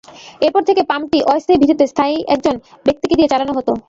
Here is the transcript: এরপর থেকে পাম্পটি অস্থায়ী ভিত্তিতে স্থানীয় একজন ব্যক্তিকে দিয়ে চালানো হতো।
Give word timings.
এরপর 0.41 0.61
থেকে 0.69 0.81
পাম্পটি 0.91 1.19
অস্থায়ী 1.33 1.57
ভিত্তিতে 1.61 1.85
স্থানীয় 1.87 2.19
একজন 2.33 2.55
ব্যক্তিকে 2.85 3.15
দিয়ে 3.17 3.31
চালানো 3.33 3.53
হতো। 3.57 3.71